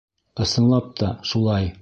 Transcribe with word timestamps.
—Ысынлап 0.45 0.89
та, 1.03 1.09
шулай. 1.31 1.73